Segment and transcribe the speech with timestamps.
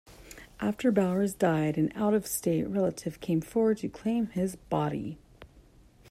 [0.59, 5.19] After Bowers died, an out-of-state relative came forward to claim his body.